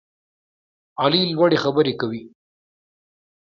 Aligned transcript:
علي 1.01 1.21
لوړې 1.35 1.57
خبرې 1.63 1.93
کوي. 2.01 2.23